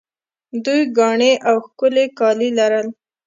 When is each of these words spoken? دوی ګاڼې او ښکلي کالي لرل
دوی 0.65 0.81
ګاڼې 0.97 1.31
او 1.49 1.55
ښکلي 1.65 2.05
کالي 2.19 2.49
لرل 2.57 2.87